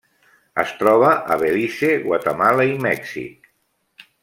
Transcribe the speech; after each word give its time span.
Es 0.61 0.71
troba 0.79 1.11
a 1.35 1.37
Belize, 1.43 1.91
Guatemala 2.07 2.67
i 2.71 2.75
Mèxic. 2.89 3.49